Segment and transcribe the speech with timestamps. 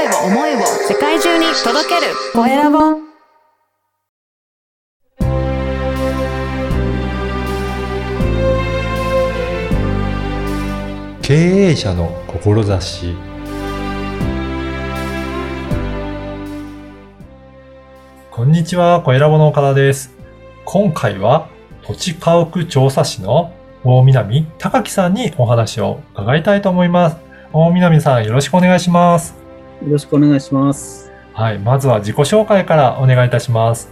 [0.00, 2.78] 声を、思いを世界中に届けるコエラボ。
[11.20, 13.14] 経営者の志
[18.30, 20.14] こんにちは、コエラボの岡田です。
[20.64, 21.48] 今回は
[21.82, 23.52] 土地家屋調査士の
[23.84, 27.16] 大南隆樹さんにお話を伺いたいと思います。
[27.52, 29.39] 大南さん、よろしくお願いします。
[29.82, 31.10] よろしくお願いします。
[31.32, 33.90] はい、まずは自己紹介からお願いいたします。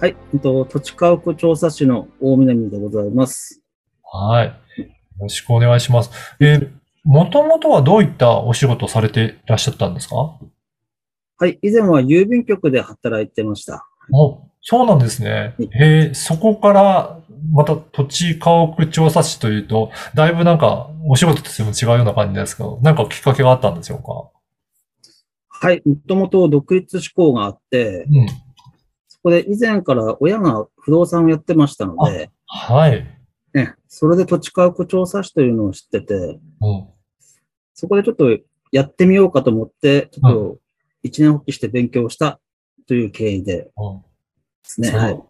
[0.00, 3.62] はい、えっと、土地家屋調査士の大南でございます。
[4.02, 4.46] はい。
[4.46, 4.52] よ
[5.20, 6.10] ろしくお願いします。
[6.40, 6.70] えー、
[7.04, 10.16] もともとはどういったお仕事をされていらっしゃったんですか？
[10.16, 13.86] はい、以前は郵便局で働いてました。
[14.12, 15.54] お、そうなんですね。
[15.80, 17.20] えー、そこから、
[17.52, 24.37] また土地家屋調査士というと、だいぶなんかお仕事としても違うような感じですけど、なんかきっかけがあったんでしょうか？
[25.60, 28.26] はい、もともと独立志向があって、うん。
[29.08, 33.04] そこで以前から親が不動産をやってましたので、はい。
[33.54, 36.38] ね、それで土地家屋調査士というのを知ってて、うん。
[37.74, 38.26] そこでちょっと
[38.70, 40.58] やってみようかと思って、ちょっと
[41.02, 42.40] 一年発起して勉強した
[42.86, 44.02] という経緯ででうん
[44.62, 44.88] すね。
[44.88, 45.20] そうはい。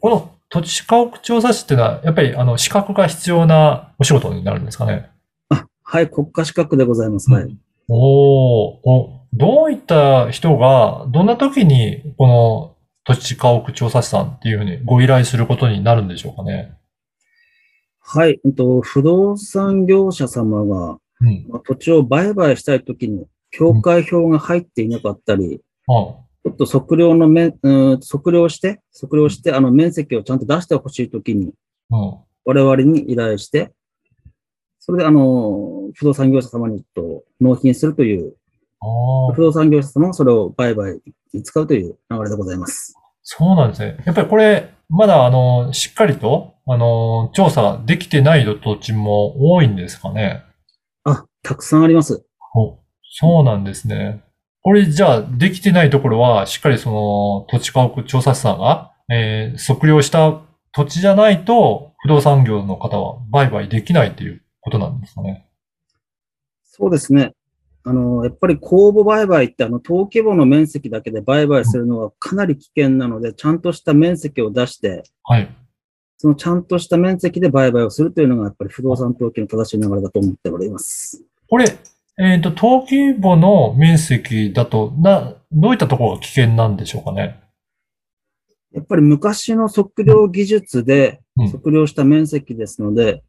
[0.00, 5.10] この土地家屋調査士っていうのは、やっぱりあの資格が必要なお仕事になるんですかね。
[5.50, 7.30] あ、はい、国家資格でございます。
[7.30, 7.58] はい。
[7.88, 16.74] おーお、どういった人が、どんな時にこの土地家屋調査士さんっていうふうにご依頼することになるんでしょうかね？
[18.00, 21.46] はい、えっと、不動産業者様が、うん。
[21.48, 25.92] まあ土地を売買したいときに、境界表が入っていなかったり、あ
[26.44, 31.52] ちょっと測量の面、うーん測量して、測量して、あの面積をちゃんと出してほしいときに、
[31.90, 32.18] うん。
[32.46, 33.72] 我々に依頼して、
[34.78, 38.36] それであの、不動産業者様にと納品するという、
[38.80, 41.00] 不動産業者様がそれを売買
[41.32, 42.94] に使うという流れでございます。
[43.22, 43.98] そうなんですね。
[44.06, 50.42] やっぱりこれ、まだあの、しっかりと、あの、調査ができてない土地も多いんですかね？
[51.04, 52.24] あ、たくさんあります。
[52.54, 52.78] お
[53.20, 54.22] そうなんですね。
[54.62, 60.40] これじゃあ、できてないところは、しっかりその、土地家屋調査士さんが、えー測量した
[60.72, 65.46] 土地じゃないと、不動産業の方は売買できないっていうことなんですかね？
[66.64, 67.32] そうですね。
[67.88, 75.48] あの、やっぱり公募売買ってあの、登記簿の面積だけで売買するのはかなり危険なので、ちゃんとした面積を出して、はい。
[76.18, 81.24] そのちゃんとした面積で売買をするというのが、やっぱり不動産登記の正しい流れだと思っております。
[81.48, 81.64] これ、
[82.18, 87.40] えっ、と、登記簿の面積だと、な、どういったところが危険なんでしょうかね？
[88.72, 93.22] やっぱり昔の測量技術でうん測量した面積ですので、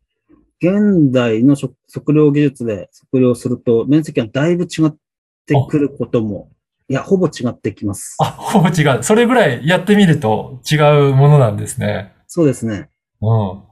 [0.62, 4.96] 現代の測測量技術で測量すると面積がだいぶ違っ
[5.46, 6.52] てくることも、
[6.90, 8.18] いや、ほぼ違ってきます。
[8.20, 9.04] あ、ほぼ違う。
[9.04, 10.76] それぐらいやってみると違
[11.10, 12.14] うものなんですね。
[12.28, 12.90] そうですね。
[13.22, 13.64] うん。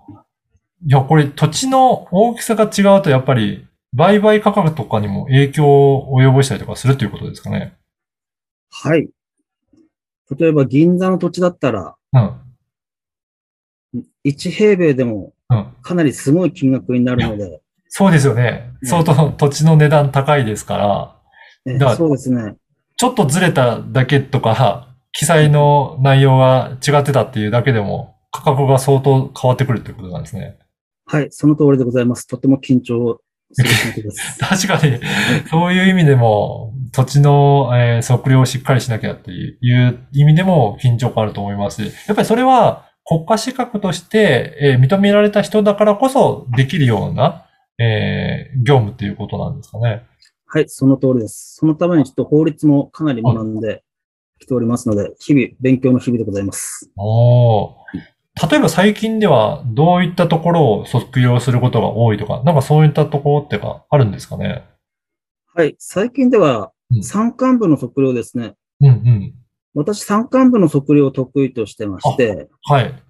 [0.86, 7.76] いや、これ土地の大きさが違うとやっぱり売買価格とかにも影響を及ぼしたりとかするということですかね。
[8.70, 9.10] はい。
[10.38, 12.42] 例えば銀座の土地だったら、うん。
[14.24, 15.37] 1平米でもうん。
[15.82, 18.72] かなりすごい金額になるので、そうですよね。
[18.82, 20.78] うん相当土地の値段高いですか
[21.66, 22.56] ら、からそうですね。
[22.96, 30.60] ちょっとずれただけとか、記載の内容が違ってたっていうだけでも価格が相当変わってくるってことなんですね。
[31.06, 32.28] はい、その通りでございます。
[32.28, 33.20] とても緊張
[33.52, 34.38] する仕事です。
[34.68, 35.00] 確かに、
[35.50, 41.94] そういう意味でも、土地の、えー測量をしっかりしなきゃっていう意味でも緊張感あると思いますし。
[42.08, 47.46] やっぱりそれは国家資格として、えー認められた人だからこそできるような、
[47.80, 50.04] えー業務っていうことなんですかね。
[50.46, 51.56] はい、その通りです。
[51.56, 53.84] そのためにちょっと法律もかなり学んで
[54.40, 56.90] きておりますので、日々勉強の日々でございます。
[56.98, 57.74] おー
[58.50, 64.64] 例えば最近ではどういったところを測量することが多いとか、なんかそういったところってかあるんですかね。
[65.56, 68.54] はい、最近ではうん山間部の測量ですね。
[68.80, 69.34] うんうん。
[69.78, 73.04] 私、山間部の測量を得意としてまして、はい。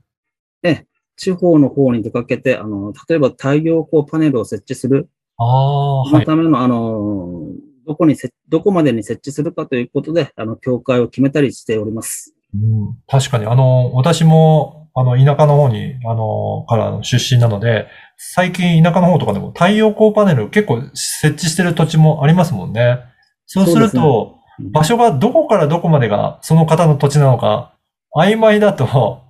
[1.18, 6.12] 地方の方に出かけて、あの、例えば太陽光パネルを設置する、ああ、はい。
[6.12, 7.48] そのための、あの、
[7.86, 12.36] どこにせ、どこまでに設置するかということで、あの、境界を決めたりしております。
[12.54, 17.88] うん、確かに、あの、私も、あの、田舎の方に、あの、からの出身なので、
[18.18, 23.00] 最近田舎の方とかでも太陽光パネル結構設置してる土地もありますもんね。
[23.46, 27.74] そうすると、場所がどこからどこまでがその方の土地なのか、
[28.16, 29.22] 曖昧だと、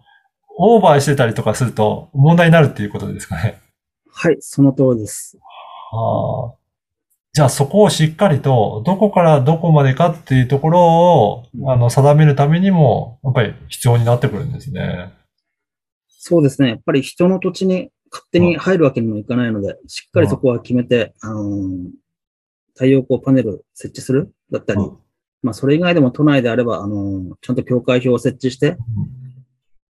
[0.59, 3.59] オーバーしてたりとかすると問題になるっていうことですかね。
[4.09, 5.37] はい、その通りです。
[5.91, 6.53] ああ。
[7.33, 15.13] じゃあそこをしっかりと、どこからどこまでかっていうところを、あの、定めるためにも、やっぱり必要になってくるんですね。
[16.07, 16.69] そうですね。
[16.69, 21.89] やっぱり人の土地に勝手に入るわけにもいかないので、しっかりそこは決めて、あのー
[22.77, 24.97] 太陽光パネル設置するだったり、うん
[25.43, 28.77] まあ、それ以外でも都内であれば、あのーちゃんと境界表を設置して、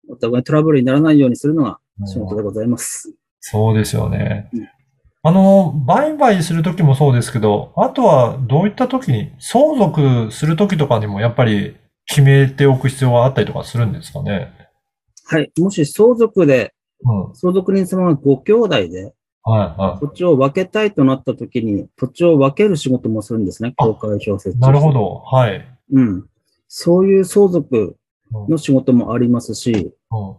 [0.08, 3.14] お互いトラブルにならないようにするのが仕事でございます。
[3.41, 4.69] そうですよねうん。
[5.26, 11.76] あの、売買するときもそうですけど、あとはどういったときに、相続するときとかにもやっぱり
[12.06, 14.52] 決めておく必要があったりとかするんですかね？
[15.26, 15.50] はい。
[15.58, 17.35] もし相続で、うん。
[17.35, 19.14] 相続人様がご兄弟で
[19.44, 23.75] はい、は土地を分けたいとなった時に、土地を分ける仕事もするんですね。
[23.76, 24.56] あ境界表設置。
[24.58, 24.61] い。
[24.61, 24.93] なるほ。
[24.93, 25.23] ど。
[25.26, 25.67] はい。
[25.93, 26.26] うん。
[26.69, 27.96] そういう相続
[28.32, 30.37] うんの仕事もありますし、うん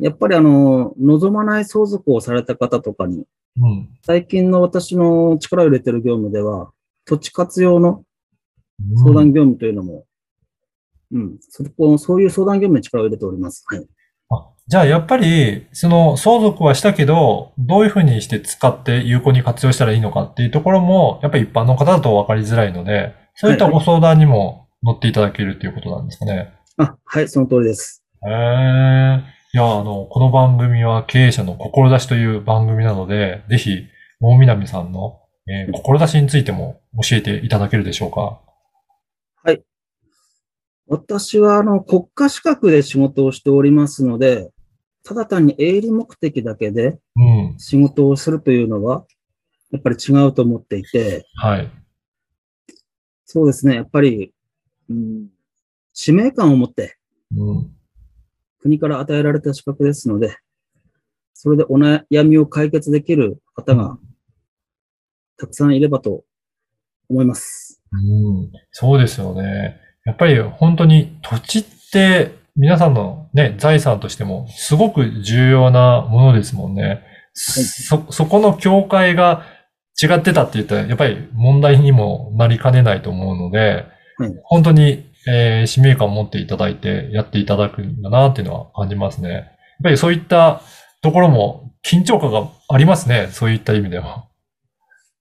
[0.00, 3.26] やっぱりあの、望まない相続をされた方とかに、
[3.60, 3.88] うん。
[4.02, 6.72] 最近の私の力を入れてる業務では、
[7.04, 8.02] 土地活用の
[8.80, 10.04] うん相談業務というのも、
[11.12, 13.64] うん、そこ、そういう相談業務に力を入れております。
[13.68, 13.86] はい。
[14.66, 26.54] あじゃあ、やっぱり、その相続はしたけど、どういうふうにして使って有効に活用したらいいのかっていうところも、やっぱり一般の方だと分かりづらいので、そういったご相談にも乗っていただけるっていうことなんですかね。
[26.78, 28.02] あ、はい、その通りです。
[28.26, 28.32] へえ。
[28.32, 33.86] いや、あの、この番組は経営者の志という番組なので、ぜひ、
[34.20, 38.40] 大南さんの、えー志についても教えていただけるでしょうか。
[40.86, 44.50] 私はあの、国家資格で仕事をしておりますので、
[45.04, 47.22] ただ単に営利目的だけでう
[47.54, 47.54] ん。
[47.58, 49.04] 仕事をするというのは、
[49.70, 51.70] やっぱり違うと思っていて、はい。
[53.24, 54.32] そうですね、やっぱり、
[54.88, 55.28] うん、
[55.92, 56.96] 使命感を持って
[57.36, 57.70] うん。
[58.60, 60.36] 国から与えられた資格ですので、
[61.34, 63.98] それでお悩みを解決できる方が
[65.36, 66.24] たくさんいればと
[67.10, 67.82] 思います。
[67.92, 67.96] う
[68.46, 69.76] ん、そうですよね。
[70.04, 77.02] やっぱり本当に土地って皆さんのね、財産としてもすごく重要なものですもんね。
[77.32, 79.44] そ、そこの境界が
[80.00, 83.58] 違ってたって言ったらやっぱり問題にもなりかねないと思うので、
[84.16, 89.30] はい本当に、えー使命感を持っていただいてやっていただくんだなっていうのは感じますね。
[89.30, 89.44] やっ
[89.82, 90.62] ぱりそういった
[91.02, 93.28] ところも緊張感がありますね。
[93.32, 94.26] そういった意味では。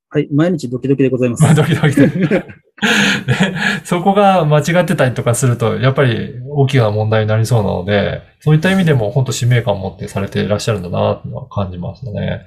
[0.09, 1.43] はい、毎日ドキドキでございます。
[1.43, 2.45] まあ、ドキドキで。
[3.83, 12.41] そこが間違ってたりとかすると、やっぱり大きな問題になりそうなので、そういった意味でも本当使命感を持ってされていらっしゃるんだなっていうのは感じますね。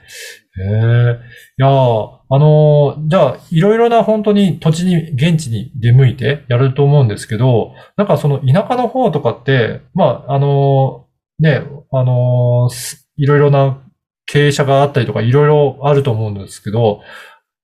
[0.59, 1.19] へえ。
[1.59, 11.63] いやあのーじゃあ、いろいろな本当に土地に、現地に出向いてやると思うんですけど、なんかその田舎の方とかって、まあ、あのーね、
[11.93, 13.79] あのーいろいろな
[14.27, 17.01] 経営者があったりとかいろいろあると思うんですけど、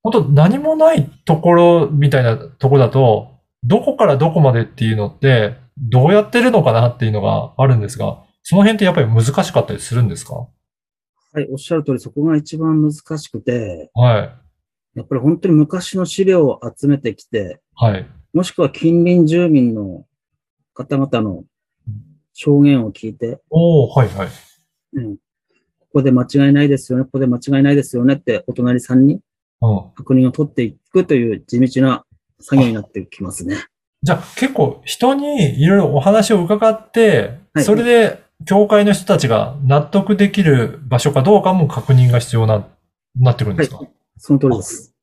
[0.03, 3.31] 本当何もないところみたいなところだと、
[3.65, 10.35] どこからどこまでっていうのって、どうやってるのかなっていうのがあるんですが、その辺ってやっぱり難しかったりするんですか？
[10.35, 14.99] はい、おっしゃる通り、そこが一番難しくて、はい。
[14.99, 18.07] やっぱり本当に昔の資料を集めてきて、はい。
[18.35, 20.05] もしくは近隣住民の
[20.75, 21.45] 方々の
[22.35, 24.29] 証言を聞いて、おー、はいはい。
[24.95, 25.21] うん、こ
[25.95, 29.23] こで間違いないですよね、ここで間違いないですよねってお隣さんにうん。
[29.95, 32.05] 確認を取っていくという地道な
[32.41, 33.65] 作業になってきますね。
[34.03, 42.67] じゃあ結構人にいろいろお話を伺って、はいそれで教会の人たちが納得できる場所かどうかも確認が必要な、
[43.15, 44.95] なってくるんですか、はいその通りです。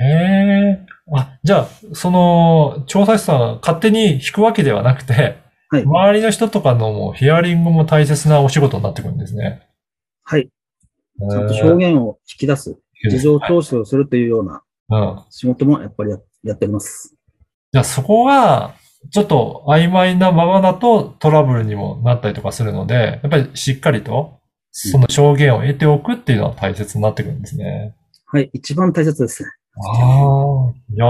[0.00, 0.86] へえ。
[1.12, 5.84] あ、じゃあ、その、調査師さんが勝手に引くわけではなくて、はい。
[5.84, 9.62] 周りの人とかのもヒアリングも大切なお仕事になってくるんですね。
[10.24, 10.46] はい。
[10.46, 10.50] ち
[11.30, 12.76] ちゃんと証言を引き出す、
[13.10, 15.22] 事情聴取をするというようなうん。
[15.30, 17.14] 仕事もやっぱりややっております。
[17.72, 18.74] じゃあそこが、
[19.10, 24.38] ちょっと曖昧なままだとトラブルにもなったりとかするので、やっぱりしっかりと、
[24.70, 27.94] その証言を得ておくっていうのは大切になってくるんですね。
[28.26, 28.50] はい。
[28.52, 29.48] 一番大切ですね。
[29.76, 31.06] ああ、いや、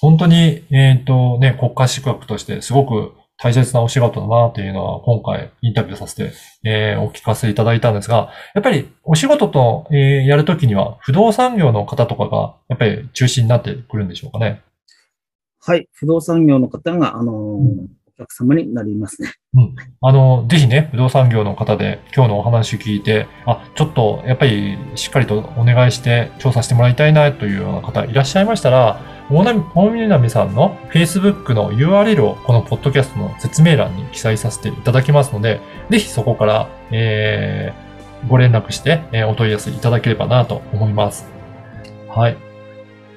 [0.00, 6.32] 本当に、えっとね、国家資格としてすごく大切なお仕事だなっていうのは今回インタビューさせて、
[6.64, 14.62] えーお聞かせいただいたんですが、やっぱりお仕事と、えーやるときには不動産業の方とかがやっぱり中心になってくるんでしょうかね。
[15.60, 15.88] はい。
[15.92, 19.32] 不動産業の方が、あのーうんお客様になりますね。
[20.02, 29.00] あの、ぜひね、不動産業の方で今日のお話聞いて、あ、ちょっとやっぱりしっかりとお願いして調査してもらいたいなというような方いらっしゃいましたら、
[29.32, 37.82] 大波大南さんの Facebook の URL をこのポッドキャストの説明欄に記載させていただきますので、ぜひそこから、えー
[38.28, 41.26] ご連絡して、えーお問い合わせいただければなと思います。
[42.08, 42.36] はい。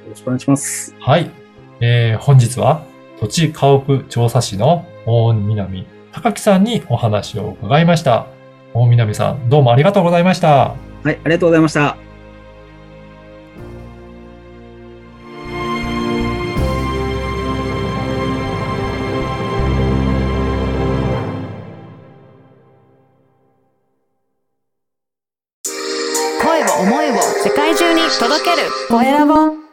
[0.10, 0.95] ろしくお願いします。
[1.00, 1.29] はい。
[1.81, 2.84] えー、本日は
[3.19, 8.27] 土地家屋調査士の大南高木さんにお話を伺いました。
[8.74, 10.75] 大南さん、どうもありがとうございました。
[11.03, 12.05] はい、ありがとうございました。
[28.88, 29.64] 声